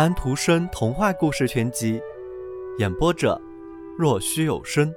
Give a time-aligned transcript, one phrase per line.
[0.00, 2.00] 安徒生童话故事全集，
[2.78, 3.38] 演播者：
[3.98, 4.90] 若虚有声。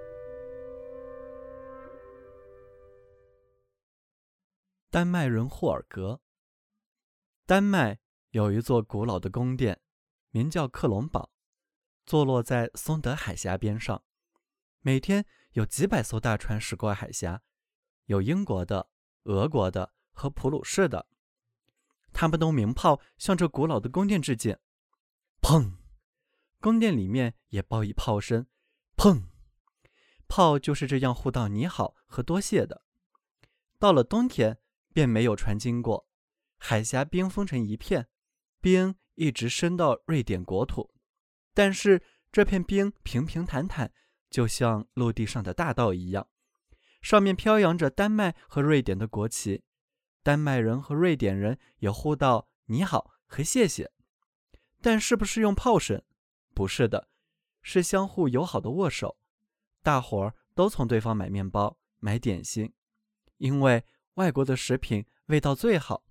[4.89, 6.21] 丹麦人霍尔格。
[7.45, 7.99] 丹麦
[8.29, 9.81] 有一座古老的宫殿，
[10.29, 11.29] 名叫克隆堡，
[12.05, 14.01] 坐落在松德海峡边上。
[14.79, 17.41] 每天有几百艘大船驶过海峡，
[18.05, 18.87] 有英国的、
[19.23, 21.05] 俄国的和普鲁士的。
[22.13, 24.57] 他们用鸣炮向这古老的宫殿致敬。
[25.43, 25.73] 砰！
[26.61, 28.47] 宫殿里面也报以炮声。
[28.95, 29.23] 砰！
[30.29, 32.85] 炮就是这样互道你好和多谢的。
[33.77, 34.57] 到了冬天，
[34.93, 36.07] 便没有船经过，
[36.57, 38.07] 海峡冰封成一片，
[38.61, 40.93] 冰一直伸到瑞典国土。
[41.53, 42.01] 但是
[42.31, 43.91] 这片冰平平坦坦，
[44.29, 46.29] 就像陆地上的大道一样，
[47.01, 49.65] 上面飘扬着丹麦和瑞典的国旗。
[50.23, 53.91] 丹麦人和瑞典人也互道你好和谢谢。
[54.83, 56.03] 但是不是用炮声？
[56.53, 57.07] 不是的，
[57.61, 59.17] 是相互友好的握手。
[59.81, 62.73] 大伙儿都从对方买面包、买点心，
[63.37, 66.03] 因为外国的食品味道最好。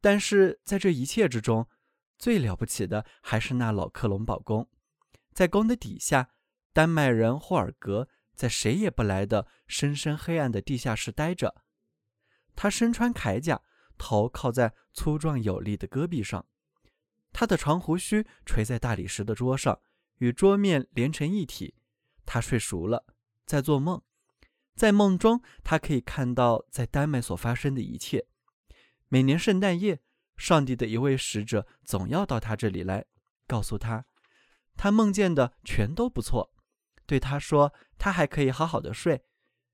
[0.00, 1.68] 但是在这一切之中，
[2.18, 4.68] 最了不起的还是那老克隆堡宫。
[5.32, 6.30] 在宫的底下，
[6.72, 11.62] 丹麦人霍尔格在谁也不来的深深黑暗的地下室待着。
[12.56, 13.62] 他身穿铠甲，
[13.96, 16.44] 头靠在粗壮有力的戈壁上。
[17.34, 19.80] 他的长胡须垂在大理石的桌上，
[20.18, 21.74] 与桌面连成一体。
[22.24, 23.04] 他睡熟了，
[23.44, 24.00] 在做梦。
[24.74, 28.26] 在梦中，他可以看到在丹麦所发生的一切。
[29.08, 30.00] 每年圣诞夜，
[30.36, 33.04] 上帝的一位使者总要到他这里来，
[33.48, 34.06] 告诉他，
[34.76, 36.54] 他梦见的全都不错。
[37.04, 39.24] 对他说，他还可以好好的睡，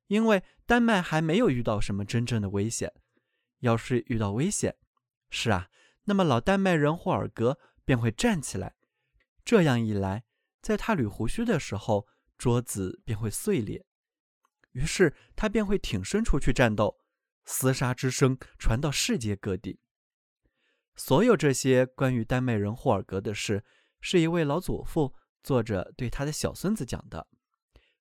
[0.06, 2.90] 因为丹麦还没有遇到什么真正的危险。
[3.58, 4.74] 要是遇到危险，
[5.28, 5.68] 是啊。
[6.10, 8.74] 那么老丹麦人霍尔格便会站起来，
[9.44, 10.24] 这样一来，
[10.60, 13.86] 在他捋胡须的时候，桌子便会碎裂，
[14.72, 16.98] 于是他便会挺身出去战斗，
[17.46, 19.78] 厮杀之声传到世界各地。
[20.96, 23.64] 所有这些关于丹麦人霍尔格的事，
[24.00, 25.14] 是一位老祖父
[25.44, 27.28] 坐着对他的小孙子讲的。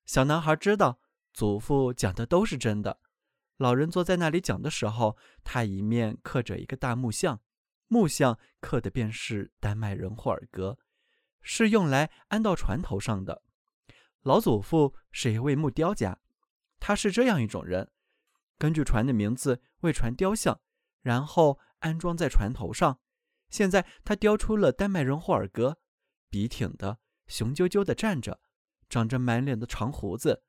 [0.04, 0.98] 小男孩知道
[1.32, 2.98] 祖父讲的都是真的。
[3.58, 7.40] 老人坐在那里讲的时候，他一面刻着一个大木像。
[7.92, 10.78] 木像刻的便是丹麦人霍尔格，
[11.42, 13.42] 是用来安到船头上的。
[14.22, 16.20] 老祖父是一位木雕家，
[16.78, 17.90] 他是这样一种人：
[18.56, 20.60] 根据船的名字为船雕像，
[21.02, 23.00] 然后安装在船头上。
[23.48, 25.80] 现在他雕出了丹麦人霍尔格，
[26.30, 28.40] 笔挺的，雄赳赳的站着，
[28.88, 30.44] 长着满脸的长胡子，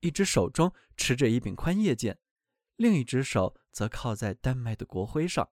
[0.00, 2.18] 一只手中持着一柄宽叶剑，
[2.76, 5.50] 另一只手则靠在丹麦的国徽上。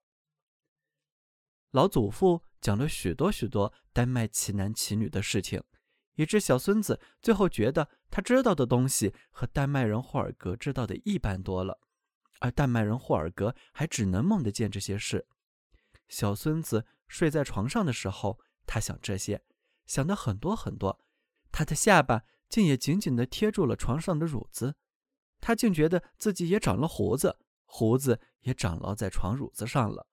[1.77, 5.61] 老祖父讲了许多许多丹麦奇男奇女的事情，
[6.15, 11.79] 以致小孙子最后觉得他知道的东西和丹麦人霍尔格知道的一般多了，
[12.39, 15.27] 而丹麦人霍尔格还只能梦得见这些事。
[16.07, 19.43] 小孙子睡在床上的时候，他想这些，
[19.85, 20.99] 想的很多很多，
[21.51, 24.73] 他的下巴竟也紧紧地贴住了床上的褥子，
[25.39, 30.07] 他竟觉得自己也长了胡子，胡子也长牢在床褥子上了。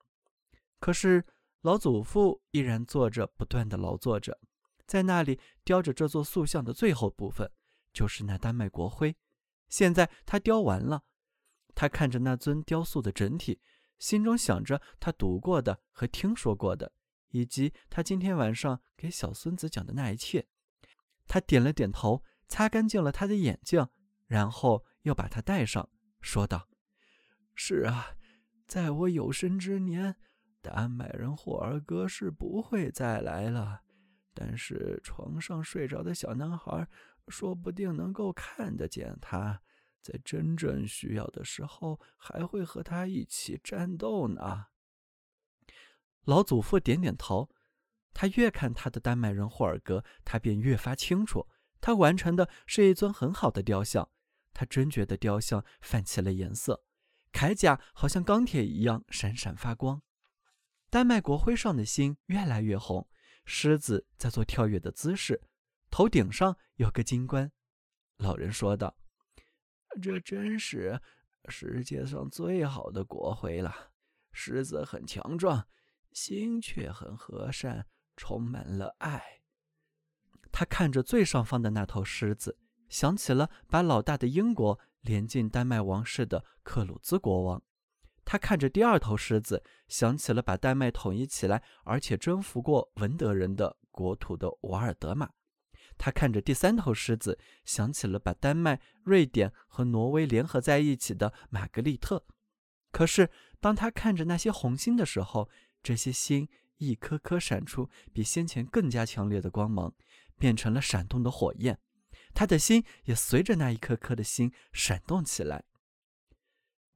[0.79, 1.25] 可是。
[1.65, 4.39] 老祖父依然坐着，不断的劳作着，
[4.87, 7.51] 在那里雕着这座塑像的最后部分，
[7.91, 9.17] 就是那丹麦国徽。
[9.71, 11.05] 现在他雕完了，
[11.75, 13.63] 他看着那尊雕塑的整体，
[13.99, 16.93] 心中想着他读过的和听说过的，
[17.31, 20.47] 以及他今天晚上给小孙子讲的那一切。
[21.27, 23.89] 他点了点头，擦干净了他的眼镜，
[24.27, 25.89] 然后又把它戴上，
[26.21, 26.69] 说道
[27.57, 28.17] ：“是啊，
[28.67, 30.17] 在我有生之年。”
[30.65, 33.83] 丹麦人霍尔格是不会再来了，
[34.33, 36.89] 但是床上睡着的小男孩
[37.29, 39.61] 说不定能够看得见他，
[40.01, 44.67] 在真正需要的时候还会和他一起战斗呢。
[46.25, 47.51] 老祖父点点头，
[48.15, 51.47] 他越看他的丹麦人霍尔格，他便越发清楚，
[51.81, 54.09] 他完成的是一尊很好的雕像。
[54.55, 56.85] 他真觉得雕像泛起了颜色，
[57.33, 60.01] 铠甲好像钢铁一样闪闪发光。
[60.95, 63.09] 丹麦国徽上的星越来越红，
[63.45, 65.43] 狮子在做跳跃的姿势，
[65.91, 67.51] 头顶上有个金冠。
[68.19, 68.97] 老人说道
[70.01, 71.01] ：“这真是
[71.49, 73.91] 世界上最好的国徽了。
[74.31, 75.67] 狮子很强壮，
[76.13, 79.21] 心却很和善，充满了爱。”
[80.53, 82.57] 他看着最上方的那头狮子，
[82.89, 87.61] 想起了把老大的英国连进丹麦王室的克鲁兹国王。
[88.25, 95.31] 他看着第二头狮子，想起了把丹麦统一起来，而且征服过文德人的国土的瓦尔德玛。
[95.97, 102.25] 他看着第三头狮子，想起了把丹麦、瑞典和挪威联合在一起的玛格丽特。
[102.91, 103.31] 可是，
[103.61, 105.49] 当他看着那些红星的时候，
[105.83, 106.49] 这些星
[106.79, 109.95] 一颗颗闪出比先前更加强烈的光芒，
[110.37, 111.79] 变成了闪动的火焰。
[112.33, 115.65] 他的心也随着那一颗颗的星闪动起来。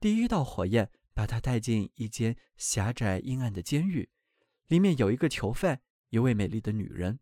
[0.00, 4.08] 第一道火焰把他带进一间狭窄阴暗的监狱，
[4.68, 7.18] 里面有一个囚犯，一位美丽的女人。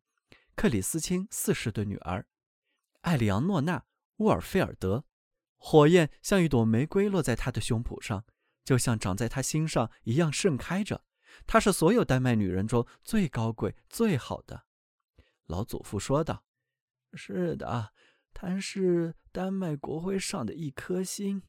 [0.55, 2.27] 克里斯汀四世的女儿，
[3.01, 3.79] 艾里昂诺娜·
[4.17, 5.07] 沃尔菲尔德，
[5.57, 8.27] 火焰像一朵玫瑰落在她的胸脯上，
[8.63, 11.07] 就像长在她心上一样盛开着。
[11.47, 14.67] 她是所有丹麦女人中最高贵、最好的。
[15.47, 16.45] 老祖父说道
[17.17, 17.95] ：“是的，
[18.35, 21.43] 她是丹麦国徽上的一颗星。”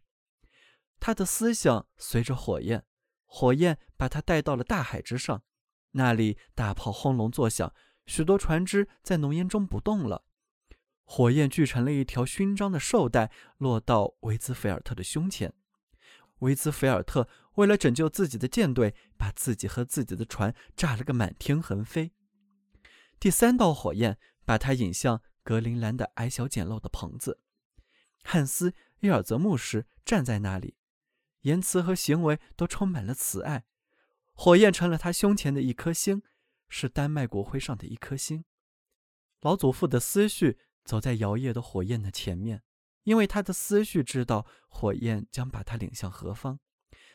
[0.99, 2.85] 他的思想随着火焰，
[3.25, 5.44] 火焰把他带到了大海之上，
[5.91, 7.73] 那里大炮轰隆作响。
[8.05, 10.23] 许多船只在浓烟中不动了，
[11.03, 15.53] 火焰聚成了一条勋章的绶带，落到维兹菲尔特的胸前。
[16.39, 22.13] 维兹菲尔特为了拯救自己的舰队，把自己和自己的船炸了个满天横飞。
[23.19, 27.41] 第三道火焰把他引向格陵兰的矮小简陋的棚子。
[28.23, 30.76] 汉斯·伊尔泽牧师站在那里，
[31.47, 33.65] 言辞和行为都充满了慈爱。
[34.33, 36.21] 火焰成了他胸前的一颗星。
[36.69, 38.44] 是丹麦国徽上的一颗星。
[39.39, 42.61] 老祖父的思绪走在摇曳的火焰的前面，
[43.03, 46.59] 因为他的思绪知道火焰将把他领向何方。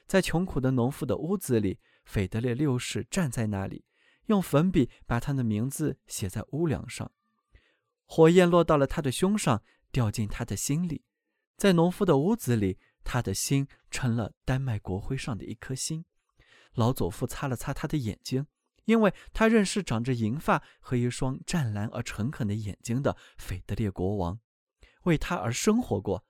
[0.06, 3.84] 在穷苦的农妇的屋子里，斐德烈六世站在那里，
[4.25, 7.12] 用粉笔把他的名字写在屋梁上。
[8.06, 11.05] 火焰落到了他的胸上，掉进他的心里。
[11.58, 16.05] 在农夫的屋子里，他的心成了丹麦国徽上的一颗星。
[16.75, 18.47] 老祖父擦了擦他的眼睛。
[18.87, 24.41] 因为他认识长着银发和一双湛蓝而诚恳的眼睛的斐德烈国王，
[25.05, 26.27] 为他而生活过。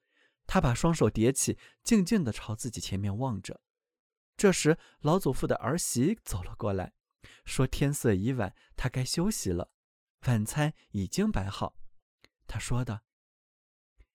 [0.47, 3.63] 他把双手叠起，静静地朝自己前面望着。
[4.37, 6.93] 这时，老祖父的儿媳走了过来，
[7.47, 9.71] 说：“天色已晚，他该休息了。
[10.27, 11.75] 晚餐已经摆好。”
[12.47, 13.01] 他说道：“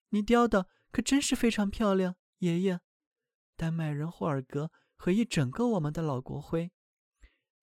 [0.09, 2.79] 你雕的可真是非常漂亮，爷爷。
[3.55, 6.71] 丹麦人霍尔格和一整个我们的老国徽。”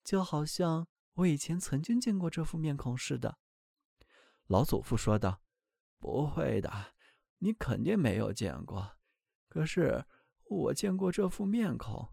[0.03, 3.39] 就好像我以前曾经见过这副面孔似的，
[4.45, 5.41] 老祖父说道
[5.97, 6.93] ：“不会的，
[7.39, 8.97] 你肯定没有见过。
[9.47, 10.05] 可是
[10.43, 12.07] 我见过这副面孔，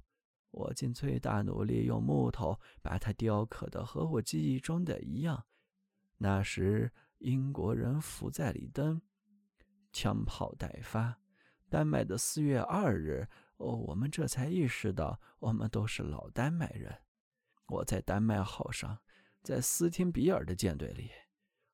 [0.50, 5.44] 我尽最大努力用木头把它雕刻的和我记忆中的一样。
[6.16, 9.02] 那时英国人伏在里登，
[9.92, 11.21] 枪炮待发。
[11.72, 13.26] 丹麦的四月二日，
[13.56, 16.94] 哦，我们这才意识到我们都是老丹麦人。”
[17.66, 18.98] 我在丹麦号上，
[19.42, 21.10] 在斯汀比尔的舰队里，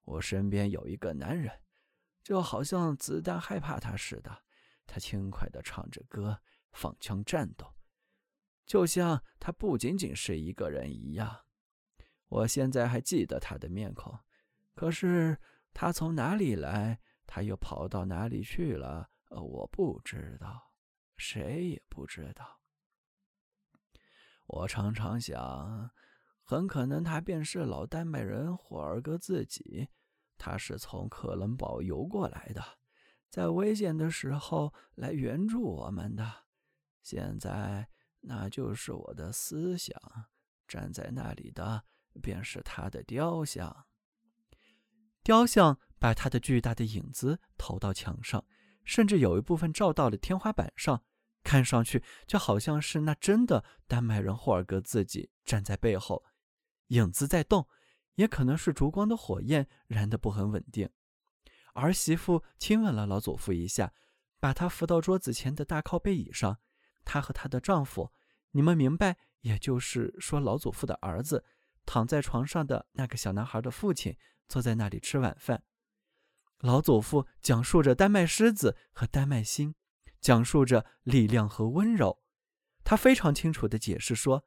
[0.05, 1.53] 我身边有一个男人，
[2.23, 4.45] 就好像子弹害怕他似的。
[4.87, 6.41] 他轻快地唱着歌，
[6.71, 7.75] 放枪战斗，
[8.65, 11.45] 就像他不仅仅是一个人一样。
[12.29, 14.17] 我现在还记得他的面孔，
[14.77, 15.37] 可是
[15.75, 19.11] 他从哪里来，他又跑到哪里去了？
[19.29, 20.73] 呃我不知道，
[21.17, 22.61] 谁也不知道。
[24.47, 25.91] 我常常想，
[26.43, 29.89] 很可能他便是老丹麦人霍尔格自己。
[30.39, 32.63] 他是从克伦堡游过来的，
[33.29, 36.47] 在危险的时候来援助我们的。
[37.03, 37.89] 现在，
[38.21, 40.01] 那就是我的思想。
[40.69, 41.85] 站在那里的，
[42.23, 43.87] 便是他的雕像。
[45.23, 48.45] 雕像把他的巨大的影子投到墙上，
[48.89, 51.05] 甚至有一部分照到了天花板上。
[51.45, 56.25] 看上去就好像是那真的丹麦人霍尔格自己站在背后，
[56.89, 57.69] 影子在动，
[58.17, 60.91] 也可能是烛光的火焰燃得不很稳定。
[61.75, 63.93] 儿媳妇亲吻了老祖父一下，
[64.41, 66.59] 把他扶到桌子前的大靠背椅上。
[67.05, 68.13] 她和她的丈夫，
[68.51, 71.45] 你们明白，也就是说老祖父的儿子，
[71.87, 74.17] 躺在床上的那个小男孩的父亲，
[74.49, 75.63] 坐在那里吃晚饭。
[76.59, 79.75] 老祖父讲述着丹麦狮子和丹麦星。
[80.21, 82.21] 讲述着力量和温柔，
[82.83, 84.45] 他非常清楚地解释说，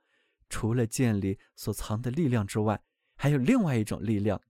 [0.49, 2.83] 除了剑里所藏的力量之外，
[3.15, 4.41] 还有另外一种力量。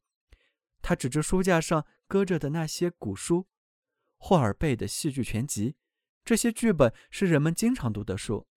[0.82, 3.48] 他指着书架上搁着的那些古书，
[4.18, 5.76] 霍尔贝的戏剧全集，
[6.26, 8.48] 这些剧本是人们经常读的书，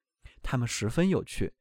[0.42, 1.52] 他们十分有趣，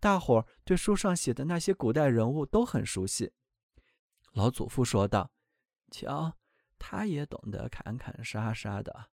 [0.00, 3.32] 大伙儿对书上写的那些古代人物都很熟悉。
[4.32, 5.30] 老祖父说道
[5.92, 6.36] ：“瞧，
[6.78, 9.10] 他也懂得砍砍杀杀的。”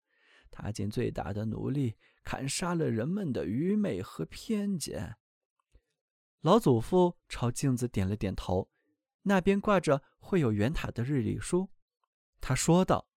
[0.51, 5.17] 他尽最大的努力砍杀了人们的愚昧和偏见。
[6.43, 8.71] 老祖父朝镜子点了点头，
[9.23, 11.69] 那边挂着绘有圆塔的日历书。
[12.41, 13.09] 他说道：“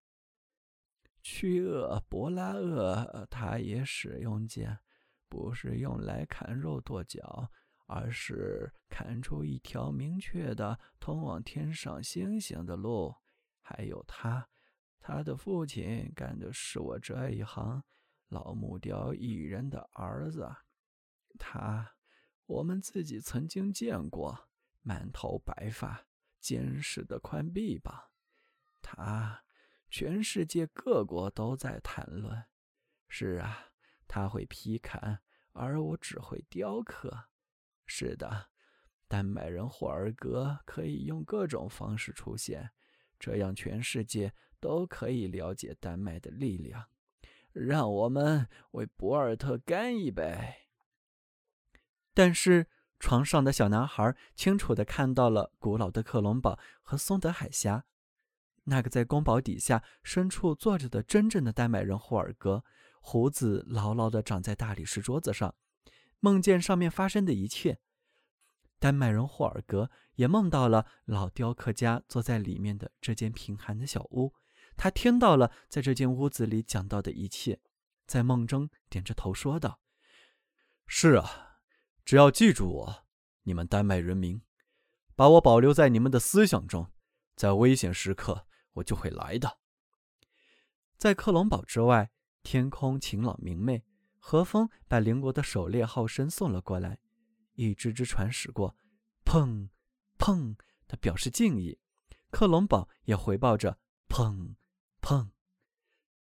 [1.20, 4.78] 屈厄博拉厄，他也使用剑，
[5.28, 7.50] 不是用来砍肉剁脚，
[7.86, 13.14] 而是砍出一条明确的通往天上星星的路。
[13.68, 14.48] 还有他，
[15.00, 17.82] 他的父亲干的是我这一行
[18.28, 20.48] 老木雕艺人的儿子。
[21.36, 21.96] 他，
[22.46, 24.48] 我们自己曾经见过，
[24.82, 26.06] 满头白发，
[26.40, 28.12] 坚实的宽臂膀。”
[28.80, 29.42] 他，
[29.90, 32.44] 全世界各国都在谈论。
[33.08, 33.72] 是啊，
[34.06, 35.20] 他会劈砍，
[35.50, 37.30] 而我只会雕刻。
[37.84, 38.48] 是的，
[39.08, 42.70] 丹麦人霍尔格可以用各种方式出现，
[43.18, 46.86] 这样全世界都可以了解丹麦的力量。
[47.52, 50.36] 让我们为博尔特干一杯！
[52.12, 52.66] 但是，
[52.98, 57.84] 床上的小男孩清楚地看到了古老的克隆堡和松德海峡。
[58.64, 62.64] 那个在宫堡底下深处坐着的真正的丹麦人霍尔格，
[63.00, 65.54] 胡子牢牢地长在大理石桌子上，
[66.20, 67.78] 梦见上面发生的一切。
[68.78, 74.34] 丹麦人霍尔格也梦到了老雕刻家坐在里面的这间贫寒的小屋，
[74.76, 77.60] 他听到了在这间屋子里讲到的一切，
[78.06, 79.80] 在梦中点着头说道
[80.86, 81.60] ：“是啊，
[82.04, 83.06] 只要记住我，
[83.42, 84.42] 你们丹麦人民，
[85.14, 86.90] 把我保留在你们的思想中，
[87.34, 89.56] 在危险时刻。”我就会来的。
[90.98, 92.10] 在克隆堡之外，
[92.42, 93.86] 天空晴朗明媚，
[94.18, 96.98] 和风把邻国的狩猎号声送了过来。
[97.56, 98.76] 一只只船驶过，
[99.24, 99.68] 砰，
[100.18, 101.78] 砰他表示敬意。
[102.30, 104.54] 克隆堡也回报着砰，
[105.00, 105.30] 砰。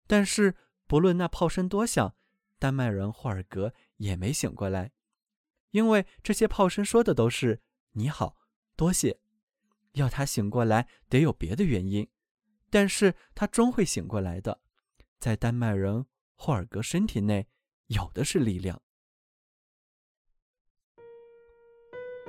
[0.06, 0.54] 但是
[0.86, 2.14] 不论那炮声多响，
[2.58, 4.92] 丹麦人霍尔格也没醒过来，
[5.70, 8.36] 因为这些炮声说的都是“你好，
[8.76, 9.20] 多谢”。
[9.94, 12.08] 要他醒过来，得有别的原因。
[12.70, 14.60] 但是他终会醒过来的，
[15.18, 17.48] 在丹麦人霍尔格身体内
[17.86, 18.80] 有的是力量。